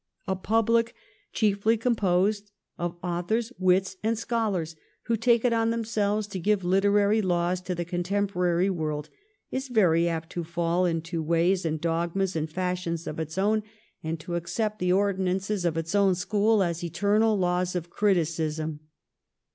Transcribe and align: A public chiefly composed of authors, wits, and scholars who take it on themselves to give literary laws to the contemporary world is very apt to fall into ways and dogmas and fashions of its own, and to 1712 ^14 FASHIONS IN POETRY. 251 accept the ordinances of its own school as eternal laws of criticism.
A 0.27 0.35
public 0.35 0.95
chiefly 1.31 1.77
composed 1.77 2.49
of 2.75 2.97
authors, 3.03 3.53
wits, 3.59 3.97
and 4.01 4.17
scholars 4.17 4.75
who 5.03 5.15
take 5.15 5.45
it 5.45 5.53
on 5.53 5.69
themselves 5.69 6.25
to 6.29 6.39
give 6.39 6.63
literary 6.63 7.21
laws 7.21 7.61
to 7.61 7.75
the 7.75 7.85
contemporary 7.85 8.67
world 8.71 9.11
is 9.51 9.67
very 9.67 10.09
apt 10.09 10.31
to 10.31 10.43
fall 10.43 10.87
into 10.87 11.21
ways 11.21 11.65
and 11.65 11.79
dogmas 11.79 12.35
and 12.35 12.49
fashions 12.49 13.05
of 13.05 13.19
its 13.19 13.37
own, 13.37 13.61
and 14.03 14.19
to 14.21 14.31
1712 14.31 14.37
^14 14.37 14.37
FASHIONS 14.37 14.37
IN 14.41 14.41
POETRY. 14.41 14.41
251 14.41 14.41
accept 14.41 14.79
the 14.79 14.91
ordinances 14.91 15.65
of 15.65 15.77
its 15.77 15.93
own 15.93 16.15
school 16.15 16.63
as 16.63 16.83
eternal 16.83 17.37
laws 17.37 17.75
of 17.75 17.89
criticism. 17.91 18.79